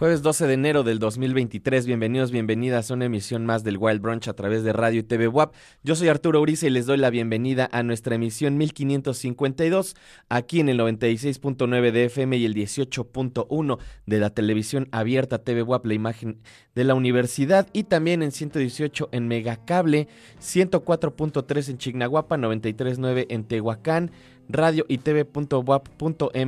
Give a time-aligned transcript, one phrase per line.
[0.00, 4.28] Jueves 12 de enero del 2023, bienvenidos, bienvenidas a una emisión más del Wild Brunch
[4.28, 5.54] a través de Radio y TV WAP.
[5.82, 9.96] Yo soy Arturo Uriza y les doy la bienvenida a nuestra emisión 1552
[10.30, 15.84] aquí en el 96.9 de FM y el 18.1 de la televisión abierta TV WAP,
[15.84, 16.40] la imagen
[16.74, 20.08] de la universidad y también en 118 en Megacable,
[20.40, 24.12] 104.3 en Chignahuapa, 93.9 en Tehuacán,
[24.52, 26.40] radio y tv.wap.mx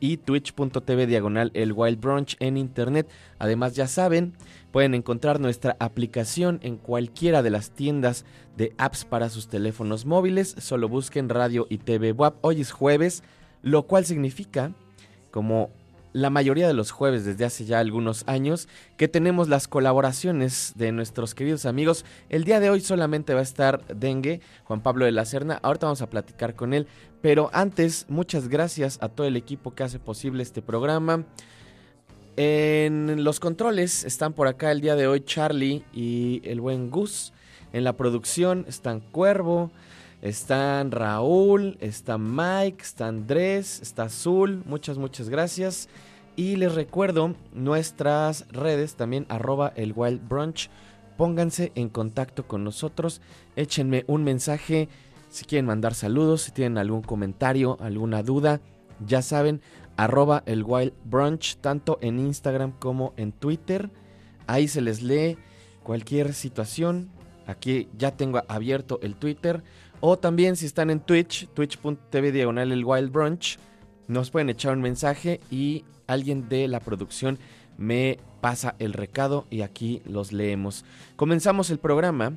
[0.00, 3.08] y twitch.tv diagonal el Wild Brunch en internet.
[3.38, 4.34] Además, ya saben,
[4.72, 8.24] pueden encontrar nuestra aplicación en cualquiera de las tiendas
[8.56, 10.54] de apps para sus teléfonos móviles.
[10.58, 12.36] Solo busquen radio y TV WAP.
[12.42, 13.22] Hoy es jueves,
[13.62, 14.72] lo cual significa,
[15.30, 15.70] como
[16.16, 20.90] la mayoría de los jueves desde hace ya algunos años que tenemos las colaboraciones de
[20.90, 22.06] nuestros queridos amigos.
[22.30, 25.60] El día de hoy solamente va a estar Dengue, Juan Pablo de la Serna.
[25.62, 26.86] Ahorita vamos a platicar con él.
[27.20, 31.26] Pero antes, muchas gracias a todo el equipo que hace posible este programa.
[32.38, 37.34] En los controles están por acá el día de hoy Charlie y el buen Gus.
[37.74, 39.70] En la producción están Cuervo,
[40.22, 44.62] están Raúl, está Mike, está Andrés, está Azul.
[44.64, 45.90] Muchas, muchas gracias.
[46.36, 50.68] Y les recuerdo nuestras redes también arroba el Wild Brunch.
[51.16, 53.22] Pónganse en contacto con nosotros.
[53.56, 54.90] Échenme un mensaje
[55.30, 58.60] si quieren mandar saludos, si tienen algún comentario, alguna duda.
[59.06, 59.60] Ya saben,
[59.96, 63.90] arroba el Wild Brunch, tanto en Instagram como en Twitter.
[64.46, 65.38] Ahí se les lee
[65.82, 67.10] cualquier situación.
[67.46, 69.62] Aquí ya tengo abierto el Twitter.
[70.00, 73.58] O también si están en Twitch, twitch.tv diagonal el Wild Brunch,
[74.08, 77.38] nos pueden echar un mensaje y alguien de la producción
[77.78, 80.84] me pasa el recado y aquí los leemos.
[81.16, 82.32] Comenzamos el programa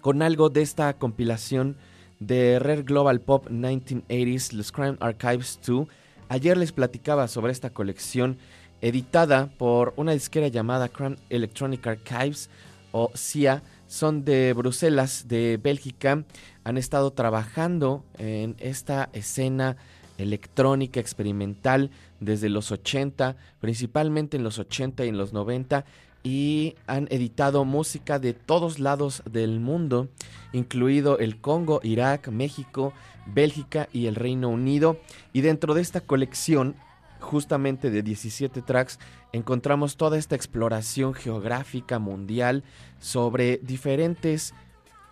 [0.00, 1.76] con algo de esta compilación
[2.20, 5.88] de Rare Global Pop 1980s, los Crime Archives 2.
[6.28, 8.38] Ayer les platicaba sobre esta colección
[8.80, 12.50] editada por una disquera llamada Crime Electronic Archives
[12.92, 13.62] o CIA.
[13.86, 16.24] Son de Bruselas, de Bélgica.
[16.64, 19.76] Han estado trabajando en esta escena
[20.22, 21.90] electrónica experimental
[22.20, 25.84] desde los 80, principalmente en los 80 y en los 90,
[26.22, 30.08] y han editado música de todos lados del mundo,
[30.52, 32.92] incluido el Congo, Irak, México,
[33.26, 34.98] Bélgica y el Reino Unido.
[35.32, 36.76] Y dentro de esta colección,
[37.20, 38.98] justamente de 17 tracks,
[39.32, 42.62] encontramos toda esta exploración geográfica mundial
[43.00, 44.54] sobre diferentes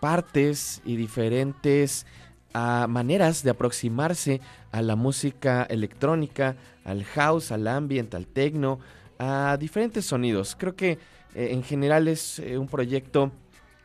[0.01, 2.07] partes y diferentes
[2.53, 4.41] a maneras de aproximarse
[4.73, 8.81] a la música electrónica, al house, al ambient, al techno,
[9.19, 10.57] a diferentes sonidos.
[10.59, 10.99] Creo que
[11.35, 13.33] eh, en general es eh, un proyecto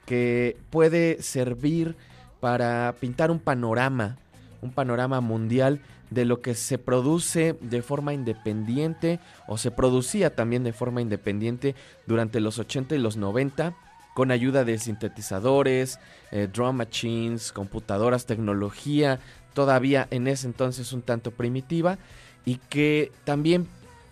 [0.06, 1.96] que puede servir
[2.40, 4.18] para pintar un panorama,
[4.62, 10.64] un panorama mundial de lo que se produce de forma independiente o se producía también
[10.64, 11.76] de forma independiente
[12.06, 13.76] durante los 80 y los 90
[14.16, 16.00] con ayuda de sintetizadores,
[16.32, 19.20] eh, drum machines, computadoras, tecnología,
[19.54, 21.98] todavía en ese entonces un tanto primitiva,
[22.46, 23.68] y que también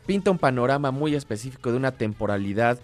[0.05, 2.79] pinta un panorama muy específico de una temporalidad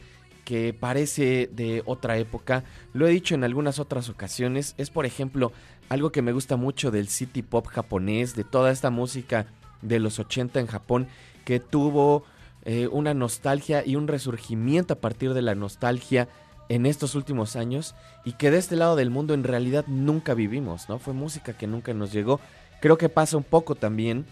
[0.45, 2.63] que parece de otra época.
[2.93, 5.51] Lo he dicho en algunas otras ocasiones, es por ejemplo
[5.89, 9.45] algo que me gusta mucho del city pop japonés, de toda esta música
[9.81, 11.07] de los 80 en Japón,
[11.43, 12.23] que tuvo
[12.63, 16.29] eh, una nostalgia y un resurgimiento a partir de la nostalgia
[16.69, 20.87] en estos últimos años y que de este lado del mundo en realidad nunca vivimos,
[20.87, 20.99] ¿no?
[20.99, 22.39] Fue música que nunca nos llegó.
[22.79, 24.25] Creo que pasa un poco también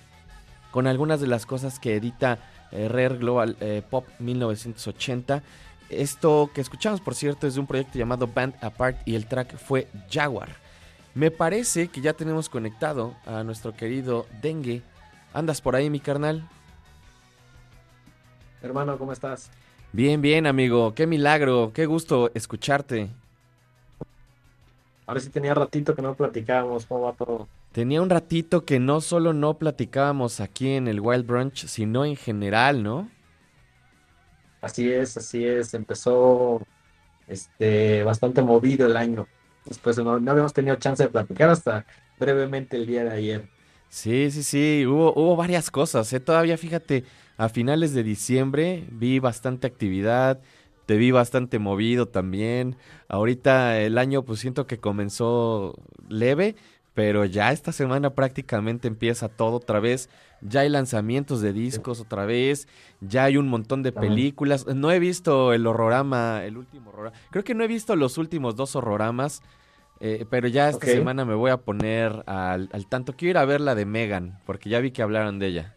[0.71, 2.37] con algunas de las cosas que edita
[2.71, 5.41] eh, Rare Global eh, Pop 1980.
[5.89, 9.57] Esto que escuchamos, por cierto, es de un proyecto llamado Band Apart y el track
[9.57, 10.49] fue Jaguar.
[11.15, 14.83] Me parece que ya tenemos conectado a nuestro querido Dengue.
[15.33, 16.47] ¿Andas por ahí, mi carnal?
[18.61, 19.49] Hermano, ¿cómo estás?
[19.91, 20.93] Bien, bien, amigo.
[20.93, 21.71] Qué milagro.
[21.73, 23.09] Qué gusto escucharte.
[25.05, 26.85] Ahora sí tenía ratito que no platicábamos.
[26.85, 27.47] ¿Cómo va todo?
[27.71, 32.15] Tenía un ratito que no solo no platicábamos aquí en el Wild Brunch, sino en
[32.15, 33.09] general, ¿no?
[34.61, 35.73] Así es, así es.
[35.73, 36.61] Empezó
[37.27, 39.27] este bastante movido el año.
[39.65, 41.85] Después no, no habíamos tenido chance de platicar hasta
[42.19, 43.49] brevemente el día de ayer.
[43.89, 44.85] Sí, sí, sí.
[44.85, 46.11] Hubo, hubo varias cosas.
[46.13, 46.19] ¿eh?
[46.19, 47.05] Todavía, fíjate,
[47.37, 50.41] a finales de diciembre vi bastante actividad,
[50.87, 52.77] te vi bastante movido también.
[53.07, 55.75] Ahorita el año pues siento que comenzó
[56.09, 56.55] leve,
[56.93, 60.09] pero ya esta semana prácticamente empieza todo otra vez.
[60.41, 62.67] Ya hay lanzamientos de discos otra vez,
[63.01, 64.65] ya hay un montón de películas.
[64.65, 67.15] No he visto el horrorama, el último horrorama.
[67.29, 69.43] Creo que no he visto los últimos dos horroramas,
[69.99, 73.13] eh, pero ya esta semana me voy a poner al, al tanto.
[73.13, 75.76] Quiero ir a ver la de Megan, porque ya vi que hablaron de ella.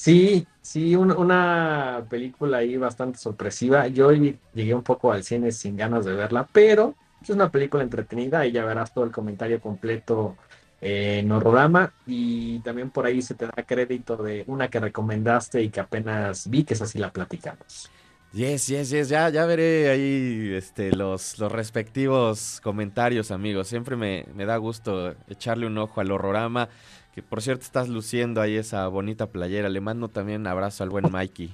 [0.00, 3.88] Sí, sí, un- una película ahí bastante sorpresiva.
[3.88, 7.82] Yo ll- llegué un poco al cine sin ganas de verla, pero es una película
[7.82, 10.38] entretenida y ya verás todo el comentario completo
[10.80, 11.92] en Horrorama.
[12.06, 16.48] Y también por ahí se te da crédito de una que recomendaste y que apenas
[16.48, 17.92] vi, que esa sí la platicamos.
[18.30, 19.08] Yes, yes, yes.
[19.08, 23.68] Ya, ya veré ahí este, los, los respectivos comentarios, amigos.
[23.68, 26.68] Siempre me, me da gusto echarle un ojo al horrorama.
[27.18, 29.68] Que por cierto estás luciendo ahí esa bonita playera.
[29.68, 31.52] Le mando también un abrazo al buen Mikey.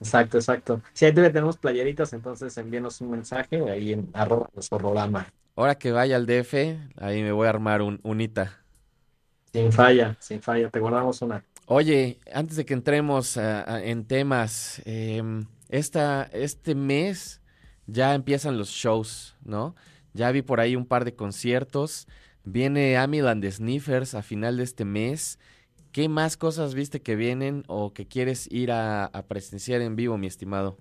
[0.00, 0.80] Exacto, exacto.
[0.94, 5.26] Si ahí tenemos playeritas, entonces envíenos un mensaje ahí en arroba horrorama.
[5.56, 6.54] Ahora que vaya al DF,
[6.96, 8.62] ahí me voy a armar un unita.
[9.52, 11.44] Sin falla, sin falla, te guardamos una.
[11.66, 17.42] Oye, antes de que entremos en temas, em, esta, este mes
[17.86, 19.76] ya empiezan los shows, ¿no?
[20.14, 22.08] Ya vi por ahí un par de conciertos.
[22.52, 25.38] Viene Amiland Sniffers a final de este mes.
[25.92, 30.26] ¿Qué más cosas viste que vienen o que quieres ir a, presenciar en vivo, mi
[30.26, 30.76] estimado?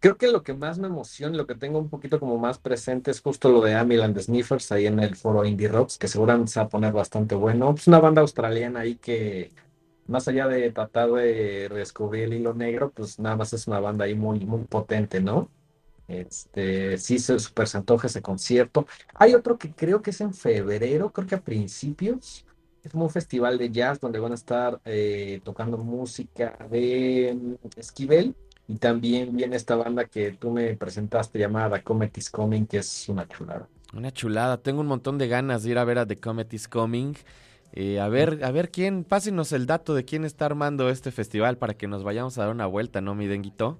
[0.00, 3.10] Creo que lo que más me emociona, lo que tengo un poquito como más presente
[3.10, 6.60] es justo lo de Amiland Sniffers ahí en el foro Indie Rocks, que seguramente se
[6.60, 7.74] va a poner bastante bueno.
[7.76, 9.52] Es una banda australiana ahí que,
[10.06, 14.06] más allá de tratar de redescubrir el hilo negro, pues nada más es una banda
[14.06, 15.50] ahí muy, muy potente, ¿no?
[16.12, 18.86] Este, sí, se super se antoja ese concierto.
[19.14, 22.44] Hay otro que creo que es en febrero, creo que a principios.
[22.82, 28.34] Es un festival de jazz donde van a estar eh, tocando música de mm, Esquivel.
[28.68, 33.08] Y también viene esta banda que tú me presentaste llamada Comet is Coming, que es
[33.08, 33.68] una chulada.
[33.92, 34.56] Una chulada.
[34.56, 37.14] Tengo un montón de ganas de ir a ver a The Comet is Coming.
[37.72, 41.56] Eh, a ver, a ver quién, pásenos el dato de quién está armando este festival
[41.56, 43.78] para que nos vayamos a dar una vuelta, ¿no, mi denguito?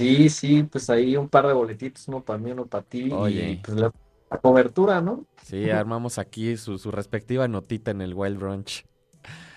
[0.00, 3.10] Sí, sí, pues ahí un par de boletitos, uno para mí, uno para ti.
[3.12, 3.50] Oye.
[3.50, 3.92] Y pues la,
[4.30, 5.26] la cobertura, ¿no?
[5.42, 8.86] Sí, armamos aquí su, su respectiva notita en el Wild Brunch.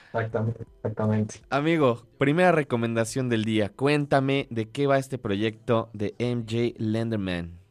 [0.07, 1.35] Exactamente, exactamente.
[1.49, 3.69] Amigo, primera recomendación del día.
[3.69, 7.62] Cuéntame de qué va este proyecto de MJ Lenderman.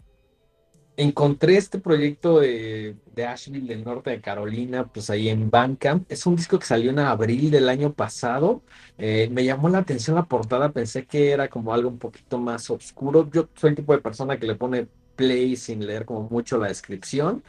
[0.97, 6.11] Encontré este proyecto de, de Asheville del norte de Carolina, pues ahí en Bandcamp.
[6.11, 8.63] Es un disco que salió en abril del año pasado.
[8.99, 12.69] Eh, me llamó la atención la portada, pensé que era como algo un poquito más
[12.69, 13.29] oscuro.
[13.33, 16.69] Yo soy el tipo de persona que le pone play sin leer como mucho la
[16.69, 17.43] descripción,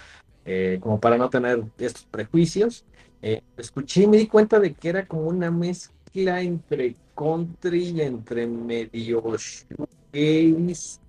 [0.46, 2.86] eh, como para no tener estos prejuicios.
[3.22, 8.02] Eh, escuché y me di cuenta de que era como una mezcla entre country y
[8.02, 11.03] entre medio shoegaze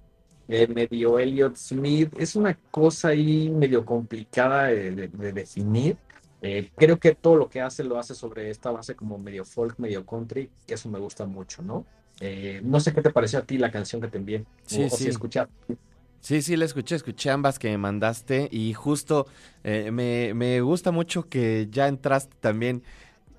[0.48, 2.12] eh, medio Elliot Smith.
[2.18, 5.98] Es una cosa ahí medio complicada de, de- de definir.
[6.40, 9.78] Eh, creo que todo lo que hace lo hace sobre esta base como medio folk,
[9.78, 11.88] medio country, eso me gusta mucho, ¿no?
[12.20, 14.94] Eh, no sé qué te pareció a ti la canción que te envié, Sí, o,
[14.94, 15.04] o sí.
[15.04, 15.78] si escuchaste.
[16.20, 19.26] Sí, sí, la escuché, escuché ambas que me mandaste y justo
[19.62, 22.82] eh, me, me gusta mucho que ya entraste también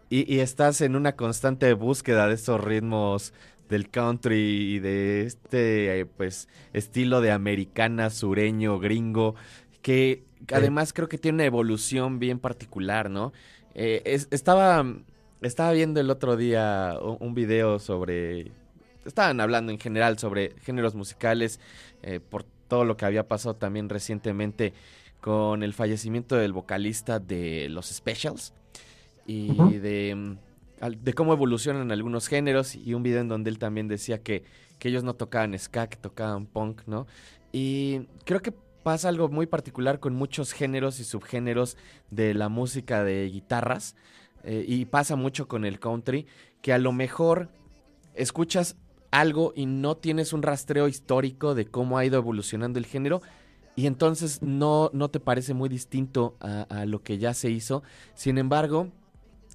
[0.10, 3.34] y, y estás en una constante búsqueda de esos ritmos
[3.70, 9.36] del country y de este eh, pues estilo de americana, sureño, gringo,
[9.82, 13.34] que además creo que tiene una evolución bien particular, ¿no?
[13.74, 14.86] Eh, es- estaba,
[15.42, 18.52] estaba viendo el otro día un, un video sobre...
[19.06, 21.60] Estaban hablando en general sobre géneros musicales
[22.02, 24.74] eh, por todo lo que había pasado también recientemente
[25.22, 28.54] con el fallecimiento del vocalista de los Specials
[29.28, 30.38] y de,
[30.82, 34.44] de cómo evolucionan algunos géneros y un video en donde él también decía que,
[34.80, 37.08] que ellos no tocaban ska, que tocaban punk, ¿no?
[37.52, 41.78] Y creo que pasa algo muy particular con muchos géneros y subgéneros
[42.12, 43.96] de la música de guitarras
[44.44, 46.28] eh, y pasa mucho con el country,
[46.62, 47.50] que a lo mejor
[48.14, 48.76] escuchas
[49.10, 53.22] algo y no tienes un rastreo histórico de cómo ha ido evolucionando el género
[53.76, 57.82] y entonces no, no te parece muy distinto a, a lo que ya se hizo.
[58.14, 58.90] Sin embargo,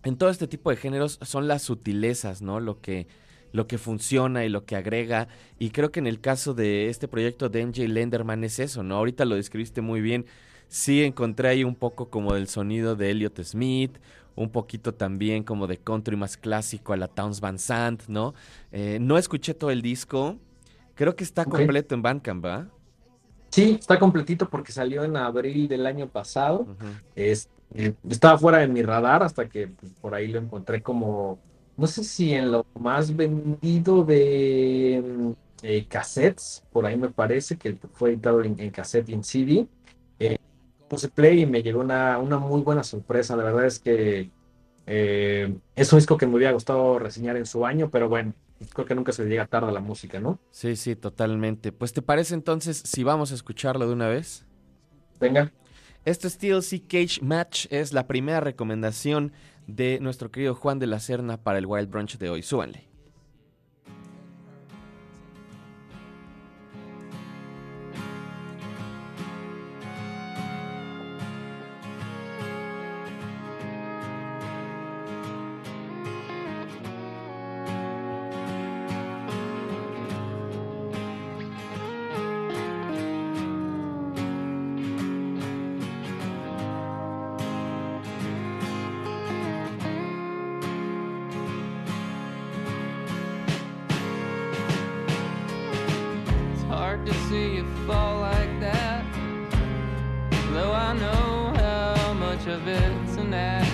[0.05, 2.61] en todo este tipo de géneros son las sutilezas, ¿no?
[2.61, 3.07] Lo que,
[3.53, 5.29] lo que funciona y lo que agrega.
[5.59, 8.97] Y creo que en el caso de este proyecto de MJ Lenderman es eso, ¿no?
[8.97, 10.27] Ahorita lo describiste muy bien.
[10.69, 13.99] Sí encontré ahí un poco como del sonido de Elliot Smith,
[14.37, 18.35] un poquito también como de country más clásico a la Towns Van Sant, ¿no?
[18.73, 20.39] Eh, no escuché todo el disco.
[20.95, 22.69] Creo que está completo en Bandcamp, ¿va?
[23.51, 26.69] Sí, está completito porque salió en abril del año pasado.
[27.17, 31.39] Es- eh, estaba fuera de mi radar hasta que pues, por ahí lo encontré como,
[31.77, 35.31] no sé si en lo más vendido de mm,
[35.63, 39.67] eh, cassettes, por ahí me parece que fue editado en, en cassette y en CD.
[40.19, 40.39] Eh,
[40.89, 43.37] puse play y me llegó una, una muy buena sorpresa.
[43.37, 44.31] La verdad es que
[44.87, 48.35] eh, es un disco que me hubiera gustado reseñar en su año, pero bueno,
[48.75, 50.39] creo que nunca se llega tarde a la música, ¿no?
[50.51, 51.71] Sí, sí, totalmente.
[51.73, 54.45] Pues te parece entonces si vamos a escucharlo de una vez?
[55.21, 55.53] Venga.
[56.07, 59.33] Esto es TLC Cage Match, es la primera recomendación
[59.67, 62.43] de nuestro querido Juan de la Serna para el Wild Brunch de hoy.
[62.43, 62.90] Súbanle.
[97.41, 99.05] see you fall like that.
[100.53, 103.71] Though I know how much of it's an act.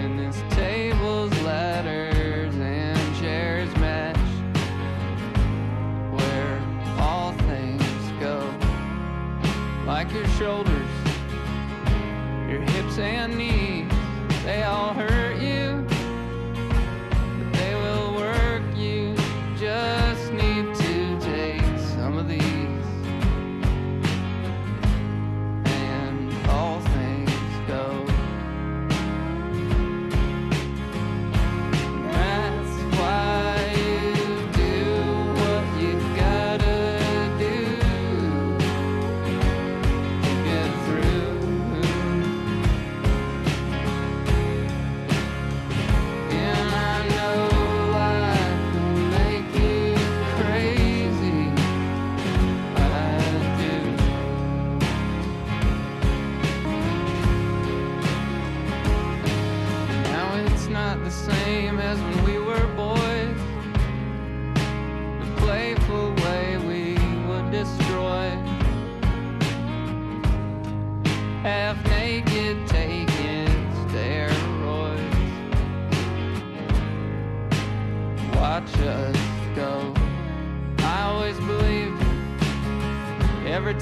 [0.00, 4.28] And this table's ladders and chairs match
[6.16, 6.56] where
[6.98, 8.36] all things go.
[9.86, 10.92] Like your shoulders,
[12.50, 13.92] your hips and knees,
[14.44, 15.23] they all hurt.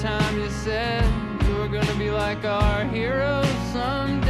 [0.03, 1.01] Time you said
[1.47, 3.41] you were gonna be like our hero
[3.71, 4.22] someday.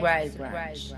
[0.00, 0.94] Wild Branch.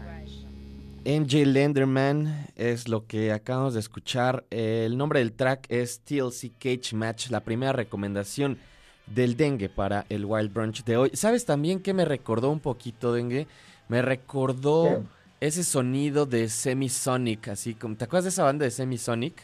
[1.05, 4.45] MJ Lenderman es lo que acabamos de escuchar.
[4.51, 8.59] El nombre del track es TLC Cage Match, la primera recomendación
[9.07, 11.11] del dengue para el Wild Brunch de hoy.
[11.15, 13.49] ¿Sabes también que me recordó un poquito, dengue?
[13.89, 15.03] Me recordó
[15.41, 17.97] ese sonido de Semisonic, así como.
[17.97, 19.43] ¿Te acuerdas de esa banda de Semisonic?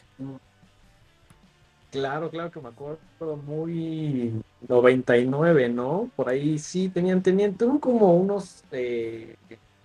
[1.90, 2.98] Claro, claro que me acuerdo
[3.46, 6.11] muy 99, ¿no?
[6.16, 9.37] Por ahí sí tenían, tenían, tuvieron como unos, eh,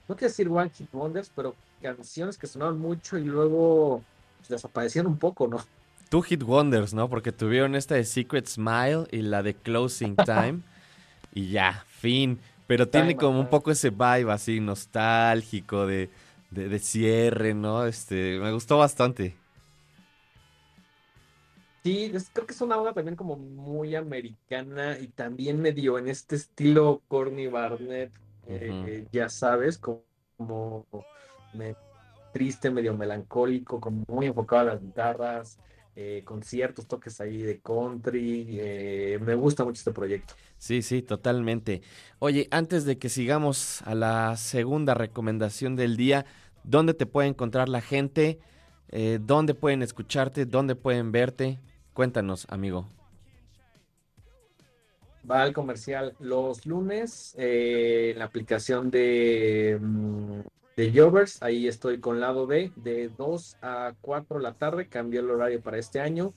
[0.09, 4.01] no quiero decir One Hit Wonders, pero canciones que sonaban mucho y luego
[4.37, 5.63] pues, desaparecieron un poco, ¿no?
[6.09, 7.09] Two Hit Wonders, ¿no?
[7.09, 10.59] Porque tuvieron esta de Secret Smile y la de Closing Time.
[11.33, 12.39] y ya, fin.
[12.67, 16.09] Pero tiene como un poco ese vibe así nostálgico de,
[16.51, 17.85] de, de cierre, ¿no?
[17.85, 19.35] Este, me gustó bastante.
[21.83, 26.07] Sí, es- creo que es una onda también como muy americana y también medio en
[26.07, 28.13] este estilo Corny Barnett,
[28.45, 30.05] eh, ya sabes, como,
[30.37, 31.05] como
[31.51, 31.75] me-
[32.31, 35.59] triste, medio melancólico, como muy enfocado a las guitarras,
[35.95, 38.47] eh, con ciertos toques ahí de country.
[38.59, 40.35] eh, me gusta mucho este proyecto.
[40.57, 41.81] Sí, sí, totalmente.
[42.19, 46.25] Oye, antes de que sigamos a la segunda recomendación del día,
[46.63, 48.39] ¿dónde te puede encontrar la gente?
[48.89, 50.45] Eh, ¿Dónde pueden escucharte?
[50.45, 51.59] ¿Dónde pueden verte?
[51.93, 52.87] Cuéntanos, amigo.
[55.29, 60.39] Va al comercial los lunes eh, en la aplicación de, mm,
[60.75, 61.41] de Jovers.
[61.41, 64.87] Ahí estoy con lado B de 2 a 4 de la tarde.
[64.89, 66.33] Cambié el horario para este año.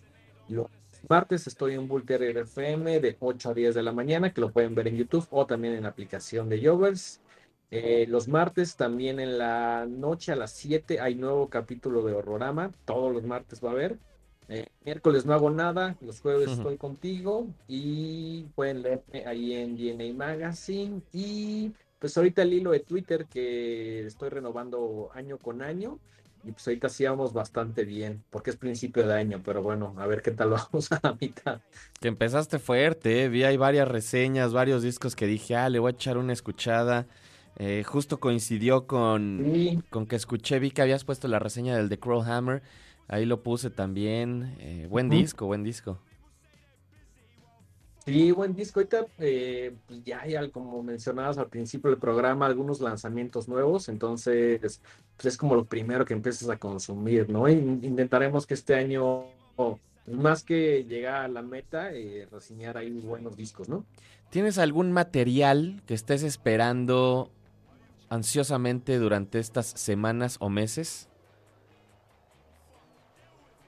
[0.48, 0.68] Los
[1.08, 4.52] martes estoy en Bull Terrier FM de 8 a 10 de la mañana, que lo
[4.52, 7.20] pueden ver en YouTube o también en la aplicación de Jovers.
[7.72, 12.70] Eh, los martes también en la noche a las 7 hay nuevo capítulo de Horrorama.
[12.84, 13.98] Todos los martes va a haber.
[14.48, 20.14] Eh, miércoles no hago nada, los jueves estoy contigo y pueden leerme ahí en DNA
[20.14, 25.98] Magazine y pues ahorita el hilo de Twitter que estoy renovando año con año
[26.44, 30.06] y pues ahorita sí vamos bastante bien porque es principio de año, pero bueno, a
[30.06, 31.60] ver qué tal vamos a la mitad.
[32.00, 33.28] Que empezaste fuerte, ¿eh?
[33.28, 37.06] vi ahí varias reseñas, varios discos que dije, ah, le voy a echar una escuchada.
[37.58, 41.88] Eh, justo coincidió con, Sí, con que escuché, vi que habías puesto la reseña del
[41.88, 42.62] The Crow Hammer,
[43.08, 44.56] ahí lo puse también.
[44.58, 45.98] Eh, buen disco, buen disco.
[48.04, 48.78] Sí, buen disco.
[48.78, 54.80] Ahorita, eh, pues ya hay, como mencionabas al principio del programa, algunos lanzamientos nuevos, entonces
[55.16, 57.48] pues es como lo primero que empiezas a consumir, ¿no?
[57.48, 59.24] In- intentaremos que este año,
[60.06, 63.84] más que llegar a la meta, eh, reseñar ahí buenos discos, ¿no?
[64.30, 67.32] ¿Tienes algún material que estés esperando
[68.08, 71.08] ansiosamente durante estas semanas o meses?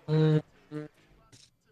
[0.08, 0.38] Mm,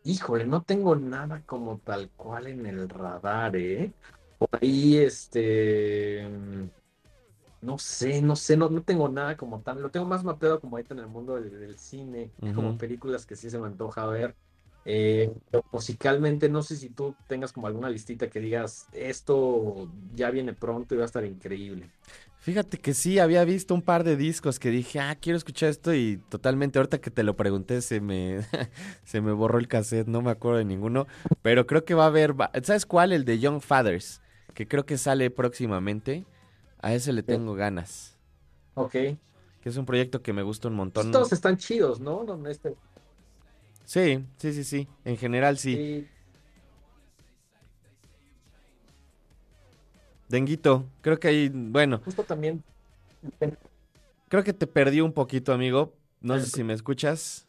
[0.05, 3.92] Híjole, no tengo nada como tal cual en el radar, ¿eh?
[4.38, 6.70] Por ahí, este, mm,
[7.62, 9.83] no sé, no sé, no, no tengo nada como tal.
[9.83, 13.37] Lo tengo más mapeado como ahorita en el mundo del, del cine, como películas que
[13.37, 14.37] sí se me antoja ver.
[14.85, 20.31] Eh, pero musicalmente, no sé si tú tengas como alguna listita que digas, esto ya
[20.31, 21.92] viene pronto y va a estar increíble.
[22.46, 25.92] Fíjate que sí, había visto un par de discos que dije, ah, quiero escuchar esto
[25.92, 28.38] y totalmente, ahorita que te lo pregunté, se me,
[29.04, 31.09] se me borró el cassette, no me acuerdo de ninguno,
[31.42, 33.12] pero creo que va a haber, ¿sabes cuál?
[33.12, 34.20] El de Young Fathers,
[34.54, 36.24] que creo que sale próximamente,
[36.80, 38.16] a ese le tengo ganas,
[38.76, 38.92] Ok.
[38.92, 39.18] que
[39.64, 41.11] es un proyecto que me gusta un Pues montón.
[41.11, 42.22] todos están chidos, ¿no?
[42.22, 42.76] No, Este,
[43.85, 45.74] Sí, sí, sí, sí, en general sí.
[45.74, 46.09] sí,
[50.28, 52.62] Denguito, creo que ahí, bueno, justo también.
[54.28, 57.46] creo que te perdí un poquito, amigo, no sé si me escuchas.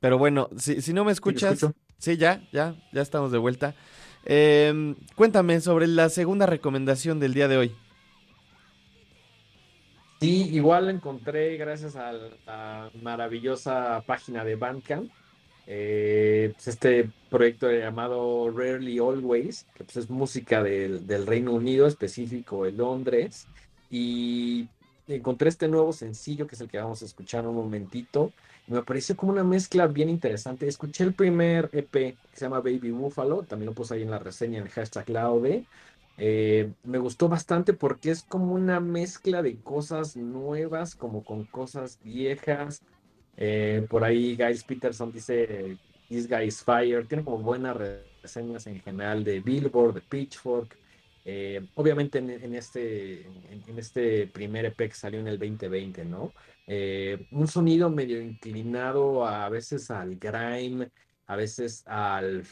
[0.00, 1.66] Pero bueno, si, si no me escuchas.
[1.98, 3.74] Sí, ya, ya, ya estamos de vuelta.
[4.26, 7.76] Em, cuéntame sobre la segunda recomendación del día de hoy.
[10.20, 15.10] Sí, igual la encontré gracias a la maravillosa página de Bandcamp.
[15.66, 21.86] Eh, pues este proyecto llamado Rarely Always, que pues es música del, del Reino Unido,
[21.86, 23.46] específico de Londres.
[23.90, 24.68] Y
[25.08, 28.32] encontré este nuevo sencillo, que es el que vamos a escuchar un momentito.
[28.66, 30.66] Y me pareció como una mezcla bien interesante.
[30.66, 34.18] Escuché el primer EP que se llama Baby Buffalo, también lo puse ahí en la
[34.18, 35.64] reseña en el hashtag Laude.
[36.16, 41.98] Eh, me gustó bastante porque es como una mezcla de cosas nuevas, como con cosas
[42.02, 42.82] viejas.
[43.36, 45.76] Eh, por ahí Guys Peterson dice
[46.08, 47.06] This Guy is Fire.
[47.06, 47.76] Tiene como buenas
[48.22, 50.76] reseñas en general de Billboard, de Pitchfork.
[51.26, 56.34] Eh, obviamente en, este, en, este primer EP que salió en el 2020, ¿no?
[56.66, 60.90] Eh, un sonido medio inclinado a, veces al grime,
[61.26, 62.44] a veces al,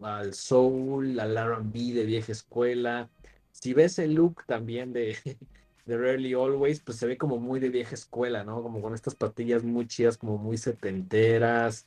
[0.00, 3.08] al soul, al R&B de vieja escuela.
[3.50, 5.16] Si ves el look también de,
[5.84, 8.62] de Rarely Always, pues se ve como muy de vieja escuela, ¿no?
[8.62, 11.86] Como con estas patillas muy chidas, como muy setenteras.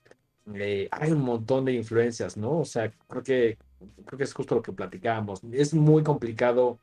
[0.54, 2.60] Eh, hay un montón de influencias, ¿no?
[2.60, 3.58] O sea, creo que,
[4.06, 5.42] creo que es justo lo que platicábamos.
[5.52, 6.80] Es muy complicado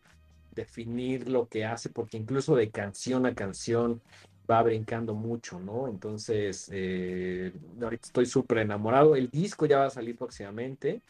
[0.55, 4.01] definir lo que hace, porque incluso de canción a canción
[4.51, 5.89] va brincando mucho, ¿no?
[5.89, 9.17] Entonces, eh, ahorita estoy súper enamorado.
[9.17, 11.01] El disco ya va a salir próximamente.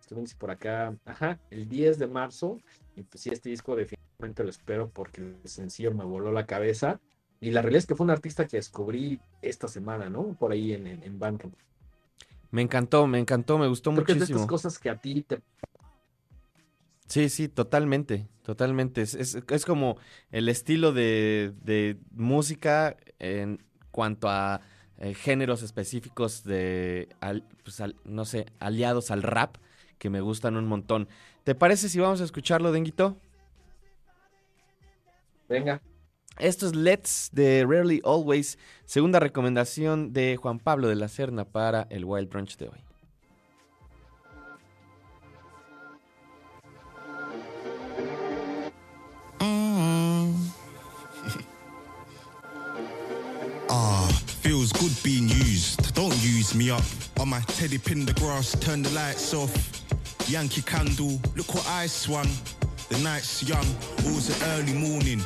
[0.00, 2.58] Estoy por acá, ajá, el 10 de marzo.
[2.96, 7.00] Y pues sí, este disco definitivamente lo espero porque el sencillo me voló la cabeza.
[7.40, 10.36] Y la realidad es que fue un artista que descubrí esta semana, ¿no?
[10.38, 11.54] Por ahí en, en, en Bandcamp.
[12.52, 14.46] Me encantó, me encantó, me gustó Creo que es de estas muchísimo.
[14.46, 15.40] cosas que a ti te
[17.08, 19.02] Sí, sí, totalmente, totalmente.
[19.02, 19.98] Es, es- es como
[20.30, 24.60] el estilo de, de música en cuanto a
[24.98, 29.56] eh, géneros específicos de, al- pues, al- no sé, aliados al rap,
[29.98, 31.08] que me gustan un montón.
[31.44, 33.16] ¿Te parece si vamos a escucharlo, Denguito?
[35.52, 35.82] Venga.
[36.38, 41.86] Esto es Let's de Rarely Always, segunda recomendación de Juan Pablo de la Serna para
[41.90, 42.84] el Wild Brunch de hoy.
[53.68, 54.08] Ah,
[54.42, 55.94] feels good being used.
[55.94, 56.82] Don't use me up.
[57.20, 59.52] On my teddy pin the grass, turn the lights off.
[60.28, 62.28] Yankee candle, look what I swung.
[62.88, 63.66] The night's young,
[64.06, 65.22] all's the early morning.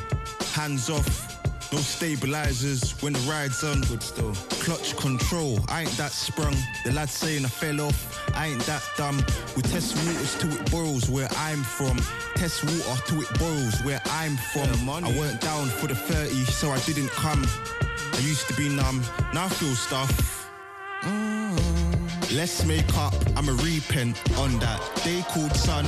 [0.57, 3.81] Hands off, no stabilizers when the ride's on.
[3.81, 4.33] Good still.
[4.63, 6.55] Clutch control, I ain't that sprung.
[6.83, 9.23] The lad saying I fell off, I ain't that dumb.
[9.55, 11.99] We test waters till it boils where I'm from.
[12.37, 14.89] Test water till it boils where I'm from.
[14.89, 17.45] I weren't down for the 30, so I didn't come.
[18.13, 19.03] I used to be numb,
[19.35, 20.49] now I feel stuff.
[21.03, 22.35] Mm.
[22.35, 25.85] Let's make up, I'ma repent on that day called sun.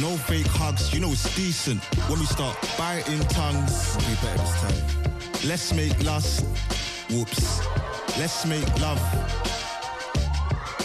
[0.00, 3.96] No fake hugs, you know it's decent when we start biting tongues.
[3.96, 5.48] Be better this time.
[5.48, 6.44] Let's make lust,
[7.10, 7.60] whoops.
[8.16, 9.00] Let's make love.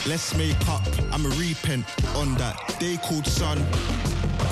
[0.07, 3.59] Let's make up, I'ma repent on that day called sun.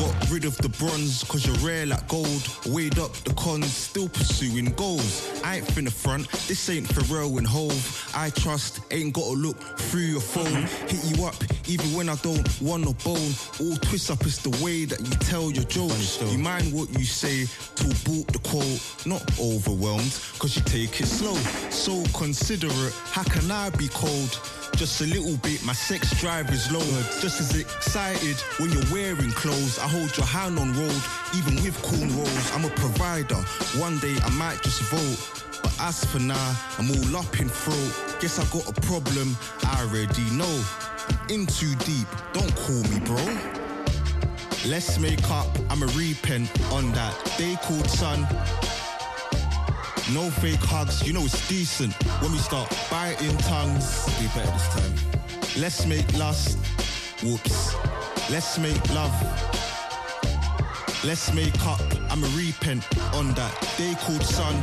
[0.02, 2.42] Got rid of the bronze, cause you're rare like gold.
[2.66, 5.30] Weighed up the cons, still pursuing goals.
[5.44, 8.12] I ain't finna front, this ain't Pharrell and Hove.
[8.16, 10.64] I trust, ain't gotta look through your phone.
[10.90, 11.36] Hit you up,
[11.68, 13.32] even when I don't want no bone.
[13.60, 16.20] All twist up is the way that you tell your jokes.
[16.32, 18.82] You mind what you say to boot the quote.
[19.06, 21.36] Not overwhelmed, cause you take it slow.
[21.70, 24.40] So considerate, how can I be cold?
[24.76, 26.80] Just a little bit, my sex drive is low.
[27.22, 29.78] Just as excited when you're wearing clothes.
[29.78, 31.02] I hold your hand on road,
[31.38, 32.56] even with cornrows.
[32.56, 33.36] I'm a provider.
[33.80, 35.42] One day I might just vote.
[35.62, 38.20] But as for now, I'm all up in throat.
[38.20, 40.64] Guess I got a problem, I already know.
[41.30, 43.24] In too deep, don't call me bro.
[44.68, 48.28] Let's make up, I'ma repent on that day called sun.
[50.10, 54.06] No fake hugs, you know it's decent when we start biting tongues.
[54.20, 55.62] Be better this time.
[55.62, 56.58] Let's make lust,
[57.24, 57.76] whoops.
[58.30, 59.14] Let's make love.
[61.06, 62.84] Let's make up, I'ma repent
[63.14, 64.56] on that day called sun.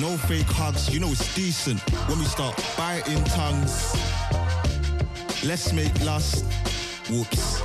[0.00, 3.94] No fake hugs, you know it's decent when we start biting tongues.
[5.44, 6.44] Let's make lust,
[7.10, 7.62] whoops.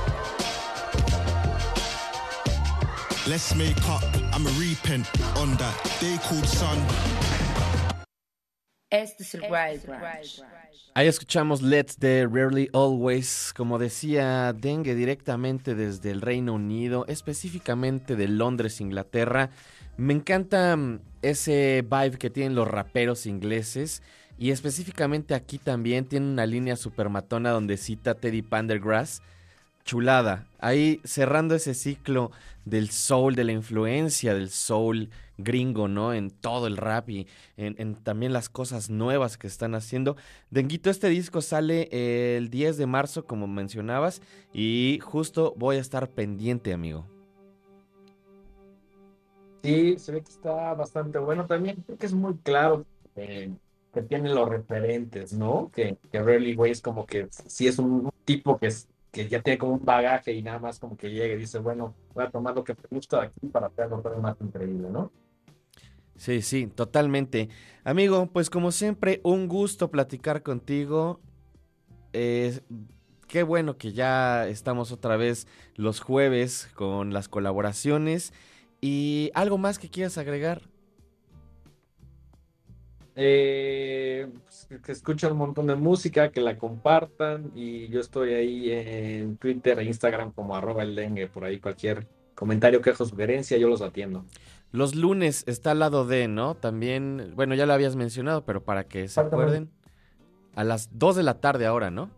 [3.24, 4.02] Let's make up,
[4.34, 5.06] I'ma repent
[5.36, 6.76] on that day called sun.
[8.90, 10.42] Este es el Wild Branch.
[10.94, 18.16] Ahí escuchamos Let's the Rarely Always, como decía Dengue, directamente desde el Reino Unido, específicamente
[18.16, 19.50] de Londres, Inglaterra.
[19.96, 24.02] Me encanta mm, ese vibe que tienen los raperos ingleses
[24.36, 29.22] y específicamente aquí también tiene una línea super matona donde cita Teddy Pendergrass.
[29.84, 30.46] Chulada.
[30.58, 32.30] Ahí cerrando ese ciclo
[32.64, 36.12] del soul, de la influencia del soul gringo, ¿no?
[36.12, 40.16] En todo el rap y en, también las cosas nuevas que están haciendo.
[40.50, 41.88] Denguito, este disco sale
[42.36, 47.04] el 10 de marzo, como mencionabas, y justo voy a estar pendiente, amigo.
[49.62, 51.76] Sí, se ve que está bastante bueno también.
[51.86, 53.50] Creo que es muy claro eh,
[53.94, 55.70] que tiene los referentes, ¿no?
[55.72, 59.42] Que, que Rarely Way es como que sí es un tipo que, es, que ya
[59.42, 62.30] tiene como un bagaje y nada más como que llega y dice, bueno, voy a
[62.30, 65.12] tomar lo que me gusta de aquí para hacerlo todo más increíble, ¿no?
[66.16, 67.48] Sí, sí, totalmente.
[67.84, 71.20] Amigo, pues como siempre, un gusto platicar contigo.
[72.12, 78.32] Qué bueno que ya estamos otra vez los jueves con las colaboraciones.
[78.80, 80.62] ¿Y algo más que quieras agregar?
[83.14, 88.70] Eh, pues, que escuchan un montón de música, que la compartan y yo estoy ahí
[88.70, 93.68] en Twitter e Instagram como arroba el dengue, por ahí cualquier comentario, queja, sugerencia, yo
[93.68, 94.24] los atiendo.
[94.70, 96.54] Los lunes está al lado de, ¿no?
[96.54, 99.70] También, bueno, ya lo habías mencionado, pero para que se acuerden,
[100.54, 102.10] a las 2 de la tarde ahora, ¿no?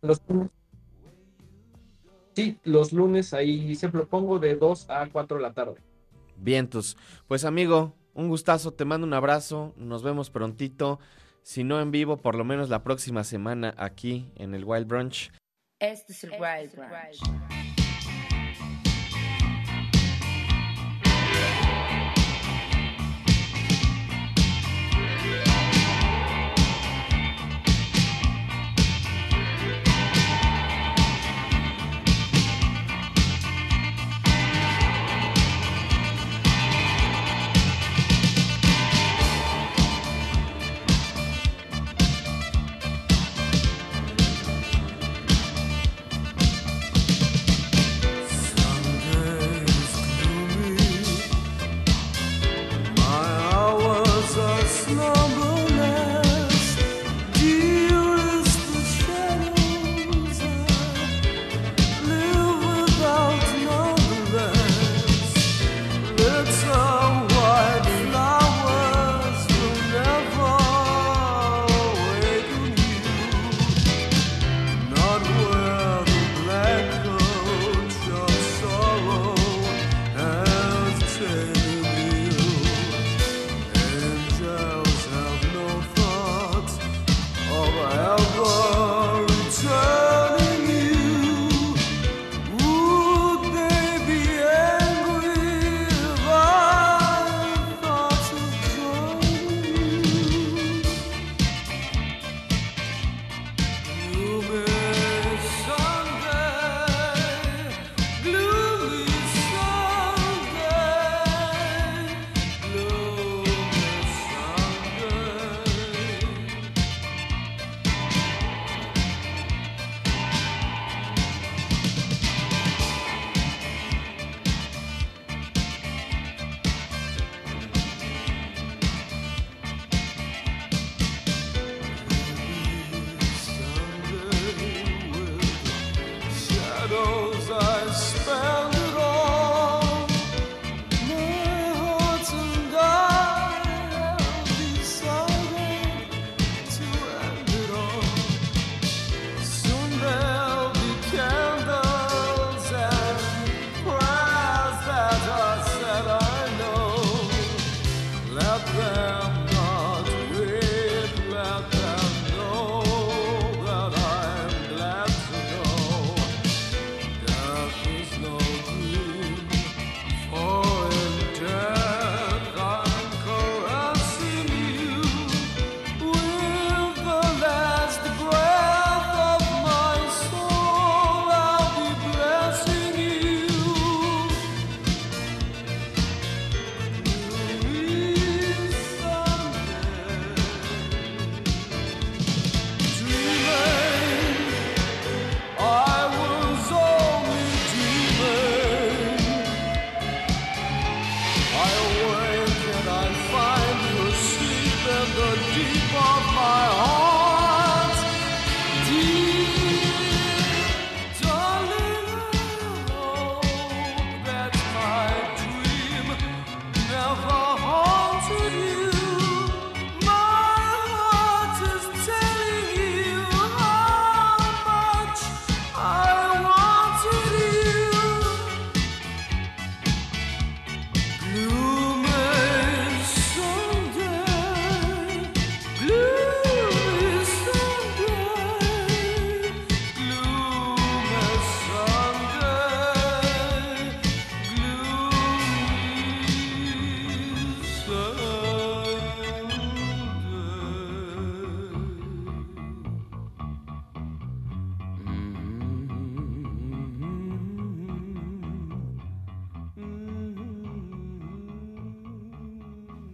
[0.00, 0.50] Los lunes.
[2.34, 5.74] Sí, los lunes ahí siempre lo pongo de 2 a 4 de la tarde.
[6.36, 6.96] Vientos.
[7.28, 11.00] Pues amigo, un gustazo, te mando un abrazo, nos vemos prontito.
[11.42, 15.32] Si no en vivo, por lo menos la próxima semana aquí en el Wild Brunch.
[15.78, 17.59] Este es el Wild Branch.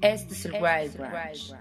[0.07, 1.55] Este es el Wild Branch.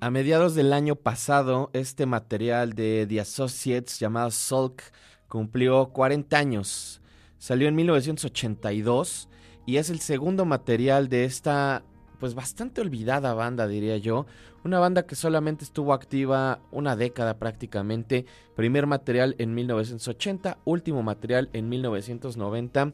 [0.00, 4.82] A mediados del año pasado, este material de The Associates llamado Sulk
[5.26, 7.00] cumplió 40 años.
[7.38, 9.28] Salió en 1982
[9.66, 11.82] y es el segundo material de esta
[12.20, 14.26] pues bastante olvidada banda, diría yo.
[14.62, 18.26] Una banda que solamente estuvo activa una década prácticamente.
[18.54, 22.92] Primer material en 1980, último material en 1990.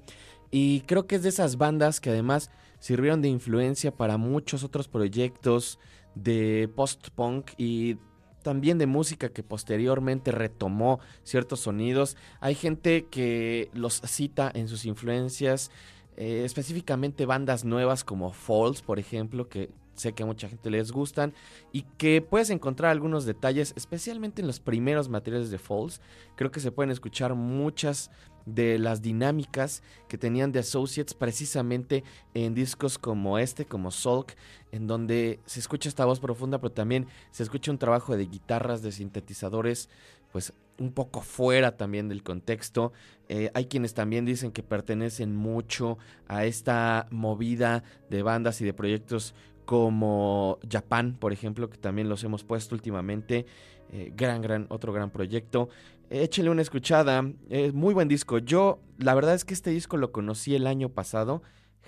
[0.50, 4.88] Y creo que es de esas bandas que además sirvieron de influencia para muchos otros
[4.88, 5.78] proyectos
[6.14, 7.96] de post-punk y
[8.42, 12.16] también de música que posteriormente retomó ciertos sonidos.
[12.40, 15.70] Hay gente que los cita en sus influencias
[16.16, 20.90] eh, específicamente bandas nuevas como Falls, por ejemplo, que sé que a mucha gente les
[20.92, 21.34] gustan
[21.72, 26.00] y que puedes encontrar algunos detalles, especialmente en los primeros materiales de Falls.
[26.36, 28.10] Creo que se pueden escuchar muchas
[28.54, 34.36] de las dinámicas que tenían de Associates precisamente en discos como este, como Sulk,
[34.72, 38.82] en donde se escucha esta voz profunda, pero también se escucha un trabajo de guitarras,
[38.82, 39.88] de sintetizadores,
[40.32, 42.92] pues un poco fuera también del contexto.
[43.28, 48.72] Eh, hay quienes también dicen que pertenecen mucho a esta movida de bandas y de
[48.72, 49.34] proyectos
[49.64, 53.44] como Japan, por ejemplo, que también los hemos puesto últimamente.
[53.90, 55.68] Eh, gran, gran, otro gran proyecto.
[56.10, 58.38] Échele una escuchada, es muy buen disco.
[58.38, 61.42] Yo, la verdad es que este disco lo conocí el año pasado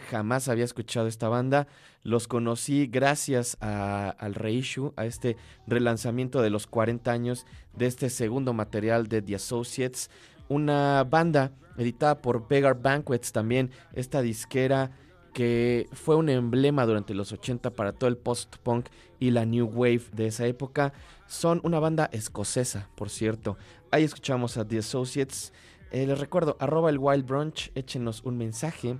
[0.08, 1.66] jamás había escuchado esta banda.
[2.02, 8.52] Los conocí gracias al reissue, a este relanzamiento de los 40 años de este segundo
[8.52, 10.10] material de The Associates.
[10.48, 14.90] Una banda editada por Beggar Banquets también, esta disquera
[15.32, 18.86] que fue un emblema durante los 80 para todo el post-punk
[19.20, 20.92] y la new wave de esa época.
[21.28, 23.56] Son una banda escocesa, por cierto.
[23.90, 25.52] Ahí escuchamos a The Associates.
[25.90, 28.98] Eh, les recuerdo, arroba el Wild Brunch, échenos un mensaje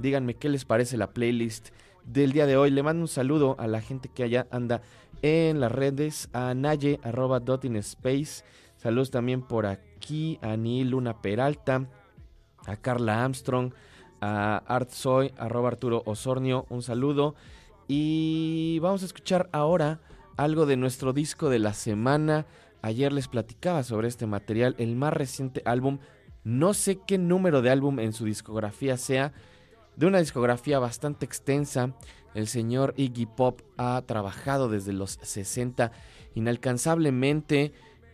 [0.00, 1.70] Díganme qué les parece la playlist
[2.04, 2.70] del día de hoy.
[2.70, 4.80] Le mando un saludo a la gente que allá anda
[5.20, 8.42] en las redes, a Naye, arroba dot in space.
[8.78, 11.86] Saludos también por aquí a Ni Luna Peralta,
[12.66, 13.74] a Carla Armstrong,
[14.22, 16.64] a Artsoy, arroba Arturo Osornio.
[16.70, 17.34] Un saludo.
[17.86, 20.00] Y vamos a escuchar ahora
[20.38, 22.46] algo de nuestro disco de la semana.
[22.82, 25.98] Ayer les platicaba sobre este material, el más reciente álbum.
[26.44, 29.32] No sé qué número de álbum en su discografía sea,
[29.96, 31.94] de una discografía bastante extensa.
[32.34, 35.92] El señor Iggy Pop ha trabajado desde los 60
[36.34, 37.72] inalcanzablemente,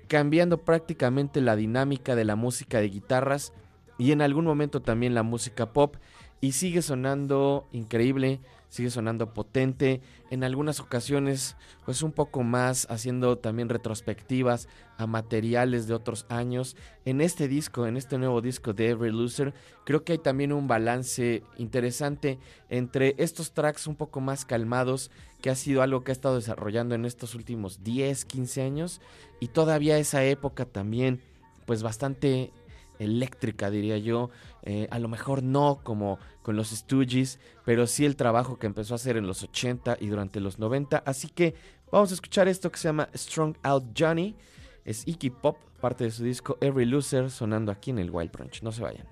[0.09, 3.53] cambiando prácticamente la dinámica de la música de guitarras
[3.99, 5.97] y en algún momento también la música pop
[6.41, 8.41] y sigue sonando increíble,
[8.77, 10.01] sigue sonando potente,
[10.31, 14.69] en algunas ocasiones pues un poco más haciendo también retrospectivas
[14.99, 16.77] a materiales de otros años.
[17.05, 19.55] En este disco, en este nuevo disco de Every Loser,
[19.85, 25.11] creo que hay también un balance interesante entre estos tracks un poco más calmados,
[25.41, 29.01] que ha sido algo que ha estado desarrollando en estos últimos 10, 15 años,
[29.41, 31.21] y todavía esa época también
[31.67, 32.53] pues bastante
[32.99, 34.31] eléctrica, diría yo.
[34.63, 38.95] Eh, a lo mejor no como con los Stooges, pero sí el trabajo que empezó
[38.95, 40.99] a hacer en los 80 y durante los 90.
[40.99, 41.55] Así que
[41.91, 44.37] vamos a escuchar esto que se llama Strong Out Johnny.
[44.85, 48.63] Es Iggy Pop, parte de su disco Every Loser, sonando aquí en el Wild Brunch.
[48.63, 49.07] No se vayan.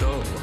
[0.00, 0.39] soul.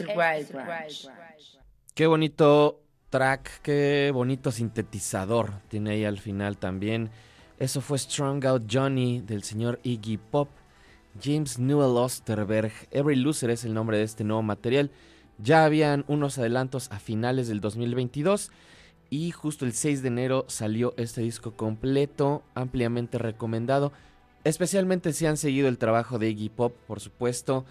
[0.00, 1.08] Es el Wild Branch.
[1.94, 2.80] Qué bonito
[3.10, 7.10] track, qué bonito sintetizador tiene ahí al final también.
[7.58, 10.48] Eso fue Strong Out Johnny del señor Iggy Pop.
[11.22, 12.72] James Newell Osterberg.
[12.90, 14.90] Every Loser es el nombre de este nuevo material.
[15.38, 18.50] Ya habían unos adelantos a finales del 2022
[19.10, 23.92] y justo el 6 de enero salió este disco completo, ampliamente recomendado.
[24.44, 27.64] Especialmente si han seguido el trabajo de Iggy Pop, por supuesto,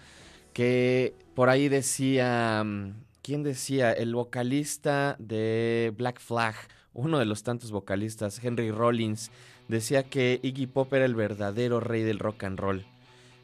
[0.52, 3.92] que por ahí decía, mm, ¿quién decía?
[3.92, 6.54] El vocalista de Black Flag,
[6.92, 9.30] uno de los tantos vocalistas, Henry Rollins,
[9.68, 12.84] decía que Iggy Pop era el verdadero rey del rock and roll.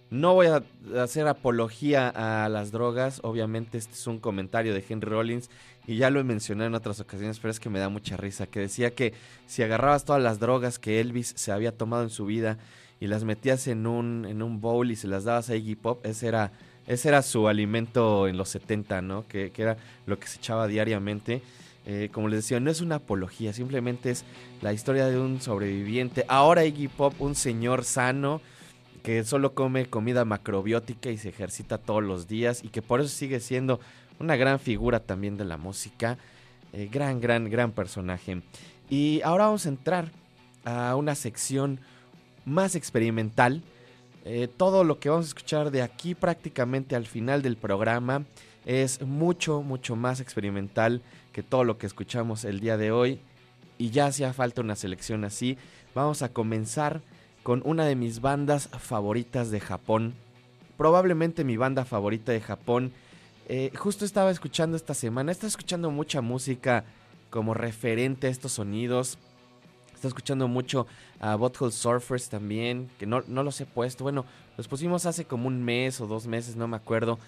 [0.08, 0.62] No voy a
[1.02, 5.50] hacer apología a las drogas, obviamente este es un comentario de Henry Rollins
[5.84, 8.46] y ya lo he mencionado en otras ocasiones, pero es que me da mucha risa,
[8.46, 9.14] que decía que
[9.46, 12.56] si agarrabas todas las drogas que Elvis se había tomado en su vida
[13.00, 16.06] y las metías en un, en un bowl y se las dabas a Iggy Pop,
[16.06, 16.52] ese era,
[16.86, 19.26] ese era su alimento en los 70, ¿no?
[19.26, 19.76] Que, que era
[20.06, 21.42] lo que se echaba diariamente.
[21.88, 24.24] Eh, como les decía, no es una apología, simplemente es
[24.60, 26.24] la historia de un sobreviviente.
[26.28, 28.40] Ahora Iggy Pop, un señor sano,
[29.04, 33.08] que solo come comida macrobiótica y se ejercita todos los días y que por eso
[33.08, 33.78] sigue siendo
[34.18, 36.18] una gran figura también de la música.
[36.72, 38.42] Eh, gran, gran, gran personaje.
[38.90, 40.10] Y ahora vamos a entrar
[40.64, 41.78] a una sección
[42.44, 43.62] más experimental.
[44.28, 48.24] Eh, todo lo que vamos a escuchar de aquí prácticamente al final del programa
[48.64, 51.00] es mucho, mucho más experimental
[51.32, 53.20] que todo lo que escuchamos el día de hoy.
[53.78, 55.56] Y ya hacía falta una selección así.
[55.94, 57.02] Vamos a comenzar
[57.44, 60.14] con una de mis bandas favoritas de Japón.
[60.76, 62.90] Probablemente mi banda favorita de Japón.
[63.48, 66.84] Eh, justo estaba escuchando esta semana, estaba escuchando mucha música
[67.30, 69.18] como referente a estos sonidos.
[70.06, 70.86] Está escuchando mucho
[71.18, 74.04] a Butthole Surfers también, que no, no los he puesto.
[74.04, 74.24] Bueno,
[74.56, 77.18] los pusimos hace como un mes o dos meses, no me acuerdo.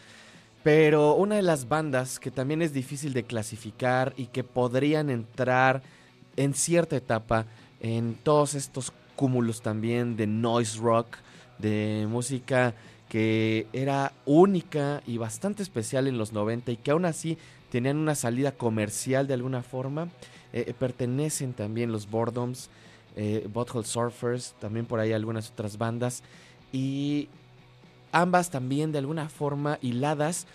[0.62, 5.83] Pero una de las bandas que también es difícil de clasificar y que podrían entrar
[6.37, 7.47] en cierta etapa
[7.81, 11.16] en todos estos cúmulos también de noise rock,
[11.59, 12.76] de música
[13.09, 17.39] que era única y bastante especial en los 90 y que aún así
[17.72, 20.11] tenían una salida comercial de alguna forma.
[20.53, 22.70] Eh, pertenecen también los Boredoms,
[23.16, 23.49] eh,
[23.84, 26.22] Surfers, también por ahí algunas otras bandas.
[26.72, 27.28] Y
[28.12, 30.46] ambas también de alguna forma hiladas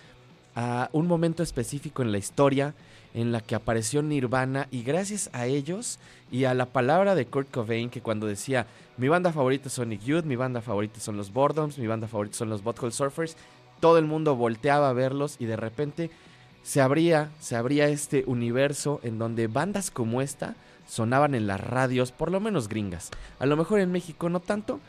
[0.56, 2.74] a un momento específico en la historia
[3.14, 6.00] en la que apareció Nirvana y gracias a ellos
[6.32, 8.66] y a la palabra de Kurt Cobain que cuando decía
[8.98, 12.38] mi banda favorita es Sonic Youth, mi banda favorita son los Boredoms, mi banda favorita
[12.38, 13.38] son los Butthole Surfers,
[13.80, 16.10] todo el mundo volteaba a verlos y de repente
[16.64, 20.56] se abría, se abría este universo en donde bandas como esta
[20.88, 23.12] sonaban en las radios, por lo menos gringas.
[23.40, 24.80] A lo mejor en México no tanto,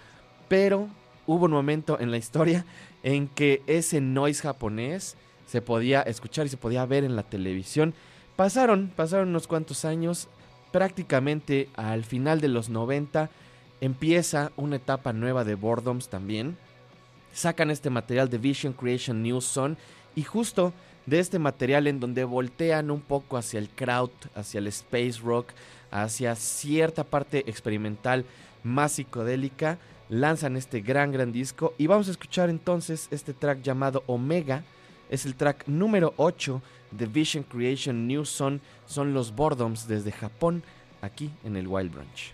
[0.48, 0.88] pero
[1.26, 2.64] hubo un momento en la historia
[3.02, 5.16] en que ese noise japonés
[5.46, 7.94] se podía escuchar y se podía ver en la televisión.
[8.36, 10.28] Pasaron, pasaron unos cuantos años,
[10.72, 13.30] prácticamente al final de los 90
[13.80, 16.56] empieza una etapa nueva de Boredoms también.
[17.32, 19.76] Sacan este material de Vision Creation News Son
[20.14, 20.72] y justo
[21.06, 25.50] de este material en donde voltean un poco hacia el crowd, hacia el space rock,
[25.90, 28.24] hacia cierta parte experimental
[28.62, 29.78] más psicodélica,
[30.08, 31.74] lanzan este gran gran disco.
[31.78, 34.64] Y vamos a escuchar entonces este track llamado Omega,
[35.10, 40.62] es el track número 8 de Vision Creation New Son, son los Boredoms desde Japón,
[41.02, 42.33] aquí en el Wild Branch.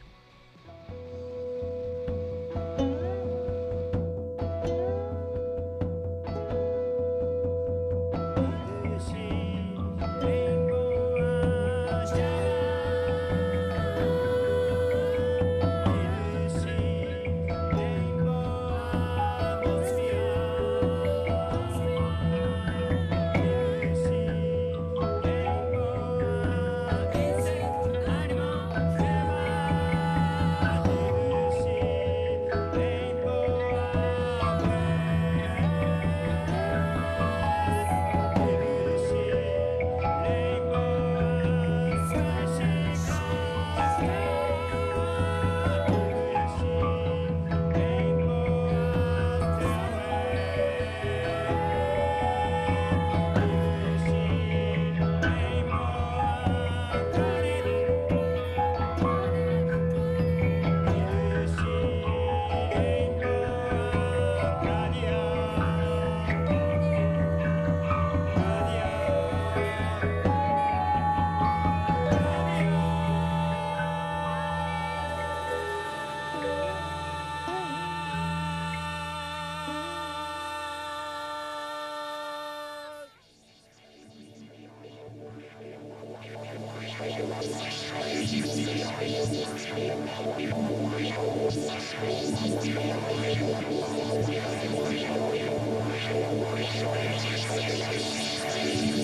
[92.00, 92.64] Thank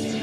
[0.04, 0.15] you.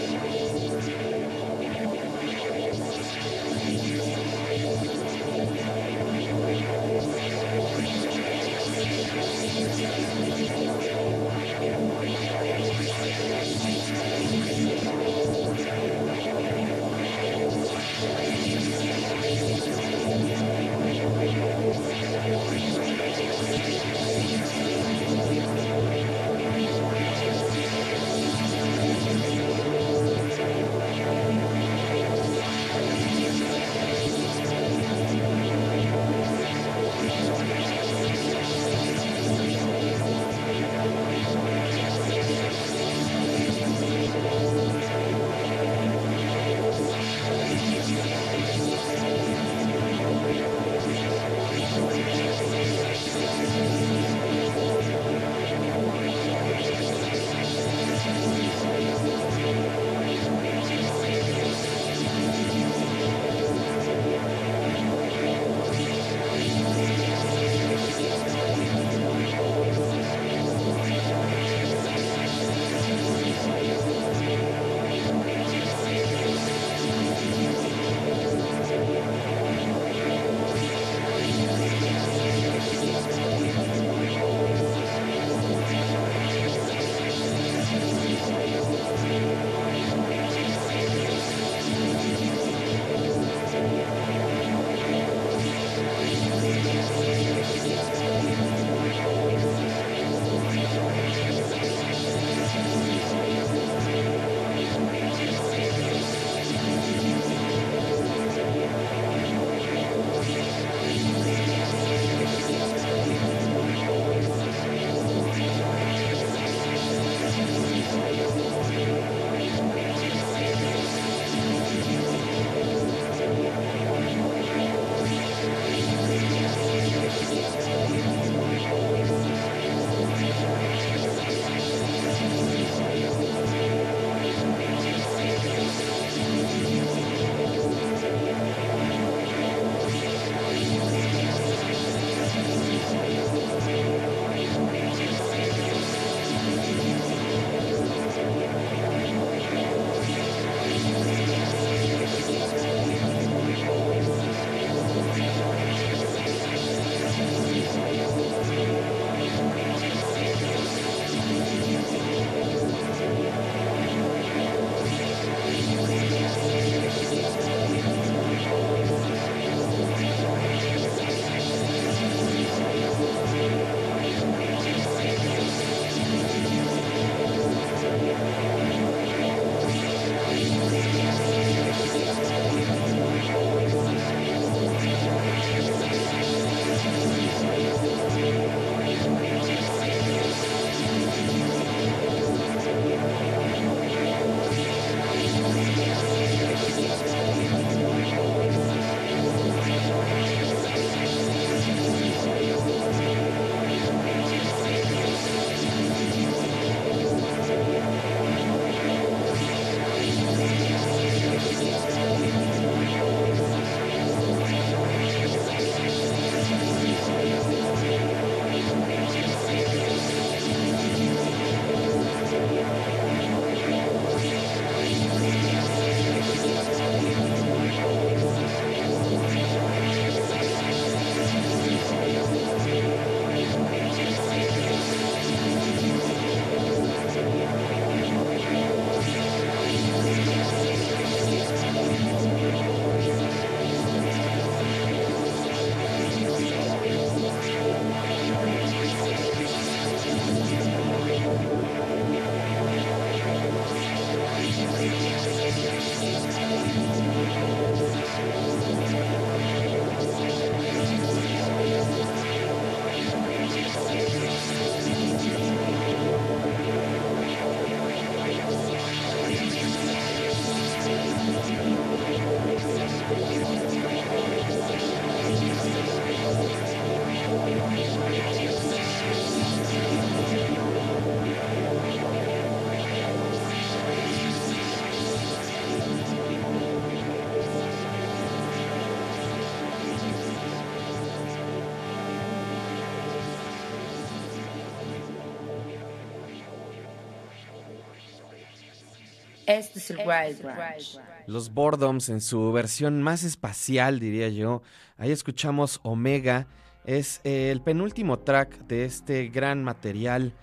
[299.47, 300.99] Este es el Wild Branch.
[301.27, 304.61] Los Boredoms en su versión más especial, diría yo.
[304.97, 306.47] Ahí escuchamos Omega.
[306.85, 310.33] Es eh, el penúltimo track de este gran material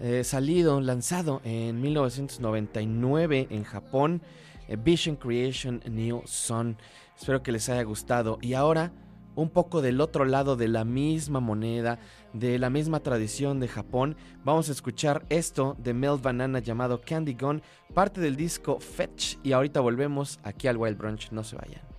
[0.00, 4.22] eh, salido, lanzado en 1999 en Japón.
[4.68, 6.76] eh, Vision Creation New Sun.
[7.18, 8.38] Espero que les haya gustado.
[8.40, 8.92] Y ahora,
[9.38, 12.00] un poco del otro lado de la misma moneda,
[12.32, 17.34] de la misma tradición de Japón, vamos a escuchar esto de Mel Banana llamado Candy
[17.34, 17.62] Gun,
[17.94, 19.36] parte del disco Fetch.
[19.44, 21.30] Y ahorita volvemos aquí al Wild Brunch.
[21.30, 21.97] No se vayan.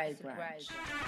[0.00, 1.01] Este es el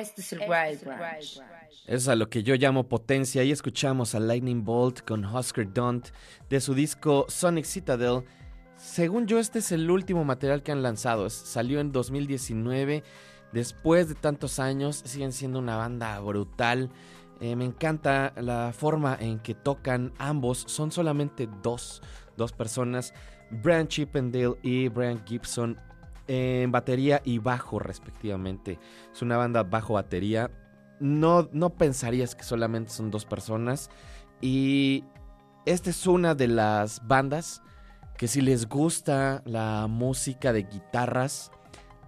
[0.00, 1.22] Este es el Wild Branch.
[1.22, 1.42] Eso
[1.86, 3.42] es a lo que yo llamo potencia.
[3.42, 6.08] Y escuchamos a Lightning Bolt con Husker Dunt
[6.48, 8.22] de su disco Sonic Citadel.
[8.76, 11.28] Según yo, este es el último material que han lanzado.
[11.30, 13.02] Salió en 2019.
[13.52, 16.90] Después de tantos años, siguen siendo una banda brutal.
[17.40, 20.64] Eh, me encanta la forma en que tocan ambos.
[20.68, 22.02] Son solamente dos,
[22.36, 23.14] dos personas.
[23.50, 25.76] Brian Chippendale y Brian Gibson
[26.28, 28.78] en batería y bajo respectivamente.
[29.12, 30.50] Es una banda bajo batería.
[31.00, 33.90] No, no pensarías que solamente son dos personas.
[34.40, 35.04] Y
[35.66, 37.62] esta es una de las bandas
[38.16, 41.52] que si les gusta la música de guitarras,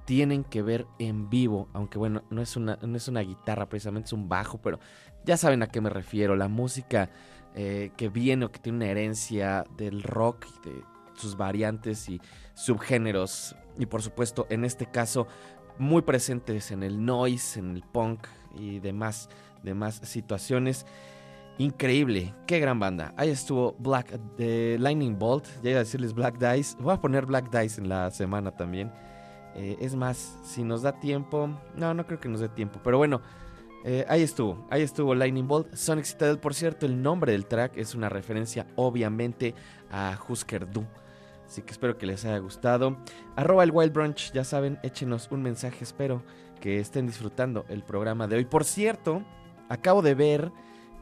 [0.04, 1.68] tienen que ver en vivo.
[1.72, 4.80] Aunque bueno, no es una, no es una guitarra precisamente, es un bajo, pero
[5.24, 6.34] ya saben a qué me refiero.
[6.34, 7.10] La música
[7.54, 10.82] eh, que viene o que tiene una herencia del rock de
[11.14, 12.20] sus variantes y
[12.54, 13.54] subgéneros.
[13.80, 15.26] Y por supuesto, en este caso,
[15.78, 19.30] muy presentes en el noise, en el punk y demás,
[19.62, 20.84] demás situaciones.
[21.56, 23.14] Increíble, qué gran banda.
[23.16, 25.46] Ahí estuvo Black de Lightning Bolt.
[25.62, 26.76] Llega a decirles Black Dice.
[26.78, 28.92] Voy a poner Black Dice en la semana también.
[29.54, 31.48] Eh, es más, si nos da tiempo.
[31.74, 32.80] No, no creo que nos dé tiempo.
[32.84, 33.22] Pero bueno,
[33.82, 34.66] eh, ahí estuvo.
[34.68, 35.74] Ahí estuvo Lightning Bolt.
[35.74, 39.54] Sonic Citadel, por cierto, el nombre del track es una referencia, obviamente,
[39.90, 40.84] a Husker Du.
[41.50, 42.96] Así que espero que les haya gustado.
[43.34, 45.82] Arroba el Wild Brunch, ya saben, échenos un mensaje.
[45.82, 46.22] Espero
[46.60, 48.44] que estén disfrutando el programa de hoy.
[48.44, 49.24] Por cierto,
[49.68, 50.52] acabo de ver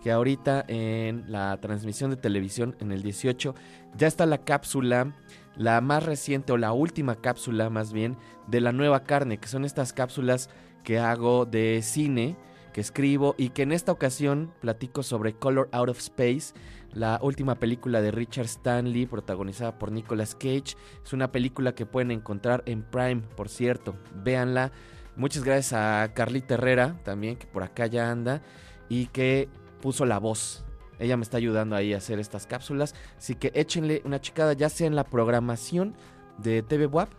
[0.02, 3.54] que ahorita en la transmisión de televisión, en el 18,
[3.94, 5.14] ya está la cápsula,
[5.54, 9.66] la más reciente o la última cápsula más bien, de la nueva carne, que son
[9.66, 10.48] estas cápsulas
[10.82, 12.38] que hago de cine,
[12.72, 16.54] que escribo y que en esta ocasión platico sobre Color Out of Space,
[16.92, 20.76] la última película de Richard Stanley, protagonizada por Nicolas Cage.
[21.04, 24.72] Es una película que pueden encontrar en Prime, por cierto, véanla.
[25.16, 28.42] Muchas gracias a Carlita Herrera, también, que por acá ya anda,
[28.88, 29.48] y que
[29.80, 30.64] puso la voz.
[30.98, 32.94] Ella me está ayudando ahí a hacer estas cápsulas.
[33.16, 35.94] Así que échenle una chicada, ya sea en la programación
[36.38, 37.10] de TV WAP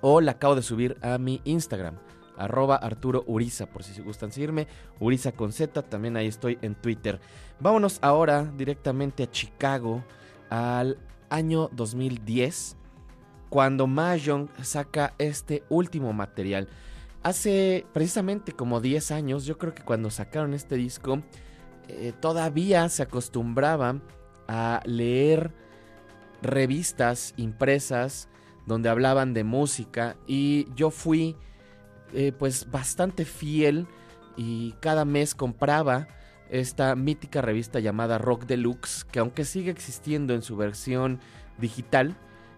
[0.00, 1.96] o la acabo de subir a mi Instagram.
[2.42, 4.66] Arroba Arturo Uriza, por si gustan seguirme.
[4.98, 7.20] Uriza con Z, también ahí estoy en Twitter.
[7.60, 10.02] Vámonos ahora directamente a Chicago,
[10.50, 10.98] al
[11.30, 12.76] año 2010,
[13.48, 16.68] cuando Mahjong saca este último material.
[17.22, 21.22] Hace precisamente como 10 años, yo creo que cuando sacaron este disco,
[21.86, 24.00] eh, todavía se acostumbraba
[24.48, 25.52] a leer
[26.42, 28.28] revistas impresas
[28.66, 31.36] donde hablaban de música y yo fui
[32.12, 33.86] eh, pues bastante fiel
[34.36, 36.08] y cada mes compraba
[36.50, 41.20] esta mítica revista llamada Rock Deluxe que aunque sigue existiendo en su versión
[41.58, 42.16] digital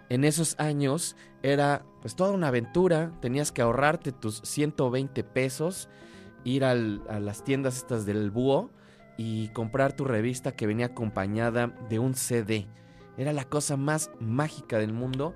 [0.09, 5.89] en esos años era pues toda una aventura tenías que ahorrarte tus 120 pesos
[6.45, 8.71] ir al- a las tiendas estas del búho
[9.17, 12.67] y comprar tu revista que venía acompañada de un CD.
[13.17, 15.35] Era la cosa más mágica del mundo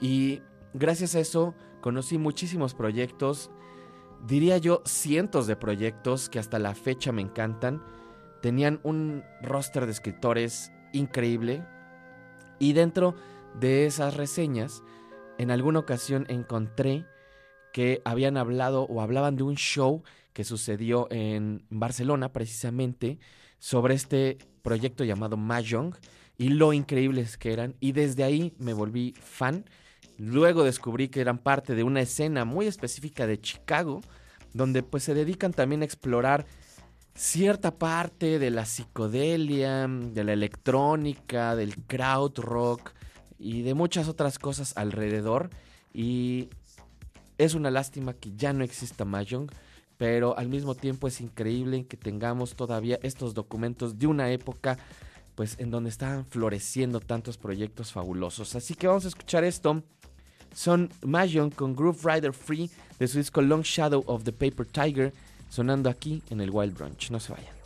[0.00, 0.42] y
[0.74, 1.54] gracias a eso
[1.84, 3.50] conocí muchísimos proyectos,
[4.26, 7.82] diría yo cientos de proyectos que hasta la fecha me encantan.
[8.40, 11.62] Tenían un roster de escritores increíble
[12.58, 13.14] y dentro
[13.60, 14.82] de esas reseñas
[15.36, 17.04] en alguna ocasión encontré
[17.74, 23.18] que habían hablado o hablaban de un show que sucedió en Barcelona precisamente
[23.58, 25.94] sobre este proyecto llamado Mahjong
[26.38, 29.66] y lo increíbles que eran y desde ahí me volví fan.
[30.18, 34.00] Luego descubrí que eran parte de una escena muy específica de Chicago
[34.52, 36.46] donde pues se dedican también a explorar
[37.14, 42.92] cierta parte de la psicodelia, de la electrónica, del crowd rock
[43.38, 45.50] y de muchas otras cosas alrededor
[45.92, 46.48] y
[47.36, 49.50] es una lástima que ya no exista Mahjong,
[49.96, 54.78] pero al mismo tiempo es increíble que tengamos todavía estos documentos de una época
[55.34, 58.54] pues en donde estaban floreciendo tantos proyectos fabulosos.
[58.54, 59.82] Así que vamos a escuchar esto.
[60.54, 65.12] Son Mahjong con Groove Rider Free de su disco Long Shadow of the Paper Tiger,
[65.50, 67.10] sonando aquí en el Wild Brunch.
[67.10, 67.63] No se vayan.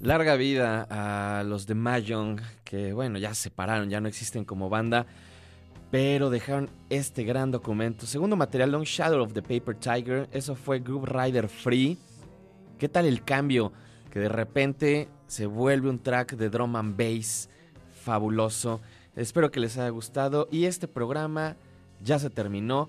[0.00, 4.68] Larga vida a los de Mahjong, que bueno, ya se separaron, ya no existen como
[4.68, 5.06] banda,
[5.92, 8.06] pero dejaron este gran documento.
[8.06, 11.98] Segundo material, Long Shadow of the Paper Tiger, eso fue Group Rider Free.
[12.78, 13.72] ¿Qué tal el cambio?
[14.10, 17.48] Que de repente se vuelve un track de drum and bass
[18.02, 18.80] fabuloso.
[19.14, 21.56] Espero que les haya gustado y este programa
[22.02, 22.88] ya se terminó.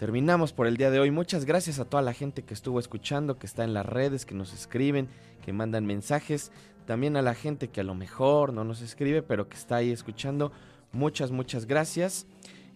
[0.00, 1.10] Terminamos por el día de hoy.
[1.10, 4.34] Muchas gracias a toda la gente que estuvo escuchando, que está en las redes, que
[4.34, 5.08] nos escriben,
[5.44, 6.52] que mandan mensajes.
[6.86, 9.90] También a la gente que a lo mejor no nos escribe, pero que está ahí
[9.90, 10.52] escuchando.
[10.92, 12.26] Muchas, muchas gracias.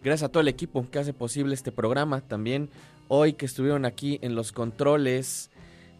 [0.02, 2.20] Gracias a todo el equipo que hace posible este programa.
[2.20, 2.68] También
[3.08, 5.50] hoy que estuvieron aquí en los controles,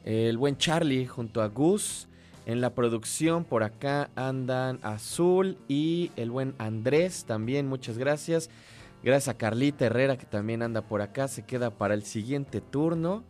[0.05, 2.07] el buen Charlie junto a Gus.
[2.45, 7.67] En la producción por acá andan Azul y el buen Andrés también.
[7.67, 8.51] Muchas gracias.
[9.05, 11.29] Gracias a Carlita Herrera que también anda por acá.
[11.29, 13.23] Se queda para el siguiente turno.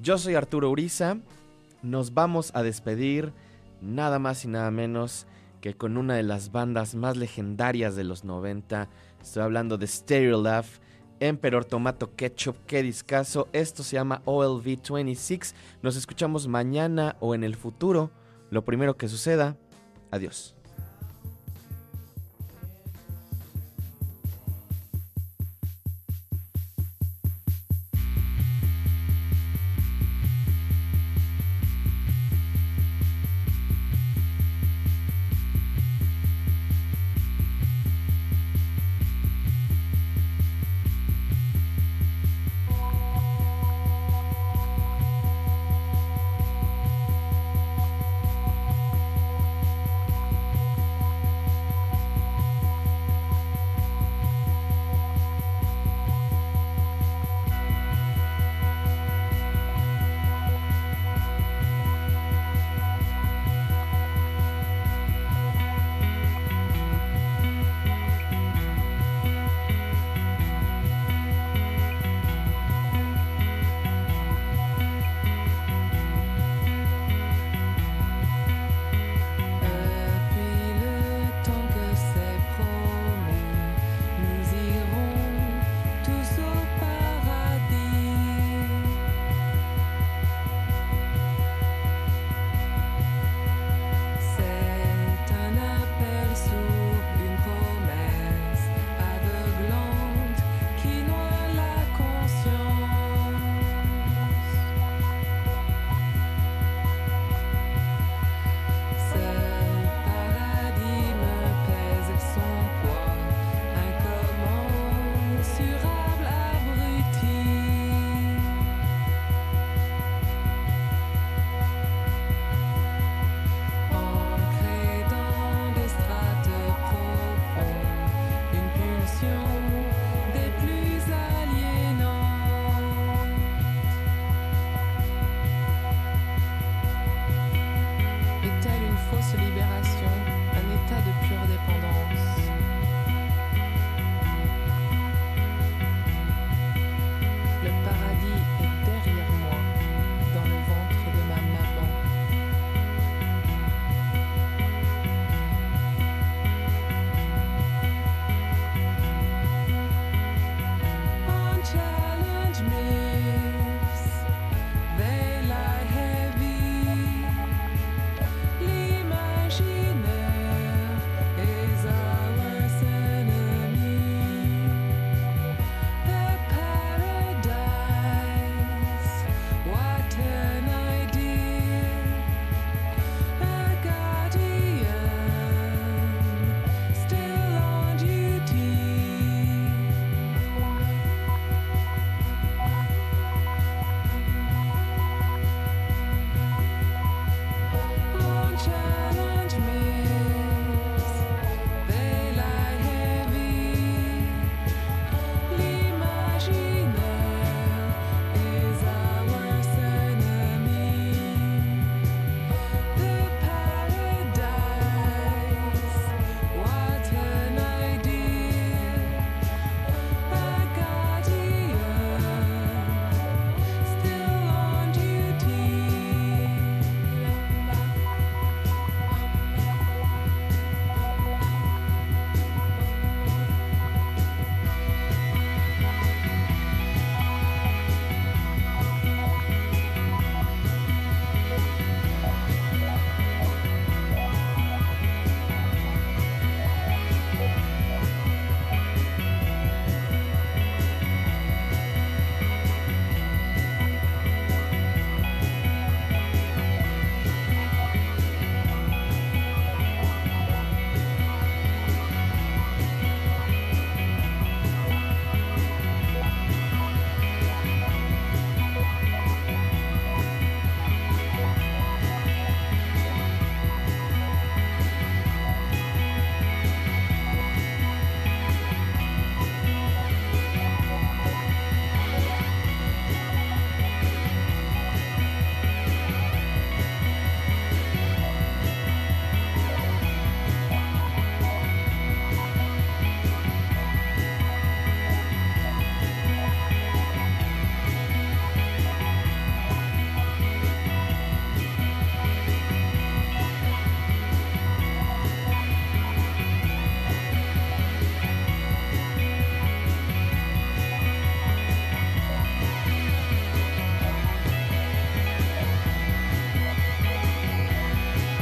[0.00, 1.18] Yo soy Arturo Uriza.
[1.82, 3.32] Nos vamos a despedir
[3.82, 5.26] nada más y nada menos
[5.60, 8.88] que con una de las bandas más legendarias de los 90.
[9.20, 10.64] Estoy hablando de Stereolab,
[11.18, 13.48] Emperor Tomato Ketchup, qué discazo.
[13.52, 15.56] Esto se llama OLV 26.
[15.82, 18.12] Nos escuchamos mañana o en el futuro.
[18.50, 19.56] Lo primero que suceda.
[20.12, 20.54] Adiós.